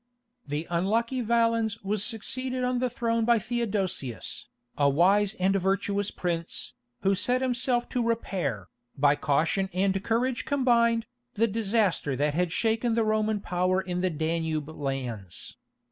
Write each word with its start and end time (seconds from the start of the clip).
The 0.47 0.65
unlucky 0.71 1.21
Valens 1.21 1.83
was 1.83 2.03
succeeded 2.03 2.63
on 2.63 2.79
the 2.79 2.89
throne 2.89 3.23
by 3.23 3.37
Theodosius, 3.37 4.47
a 4.75 4.89
wise 4.89 5.35
and 5.35 5.55
virtuous 5.55 6.09
prince, 6.09 6.73
who 7.01 7.13
set 7.13 7.43
himself 7.43 7.87
to 7.89 8.01
repair, 8.01 8.69
by 8.97 9.15
caution 9.15 9.69
and 9.73 10.03
courage 10.03 10.43
combined, 10.43 11.05
the 11.35 11.45
disaster 11.45 12.15
that 12.15 12.33
had 12.33 12.51
shaken 12.51 12.95
the 12.95 13.03
Roman 13.05 13.41
power 13.41 13.79
in 13.79 14.01
the 14.01 14.09
Danube 14.09 14.69
lands. 14.69 15.55